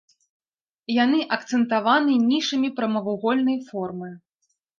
Яны 1.03 1.19
акцэнтаваны 1.37 2.15
нішамі 2.31 2.73
прамавугольнай 2.81 3.57
формы. 3.69 4.09